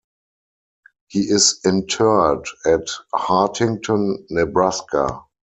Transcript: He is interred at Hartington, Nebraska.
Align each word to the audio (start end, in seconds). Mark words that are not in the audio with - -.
He 1.09 1.19
is 1.29 1.59
interred 1.63 2.47
at 2.65 2.87
Hartington, 3.13 4.25
Nebraska. 4.31 5.25